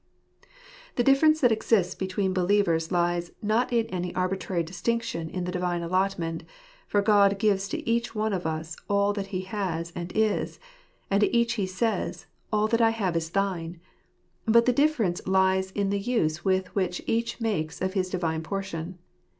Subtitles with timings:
[0.95, 5.83] The difference that exists between believers lies, not in any arbitrary distinction in the Divine
[5.83, 6.41] allotment,
[6.87, 10.59] for God gives to each one of us all that He has and is;
[11.11, 13.79] and to each He says, "All that I have is thine."
[14.47, 18.97] But the difference lies in the use which each makes of his divine portion.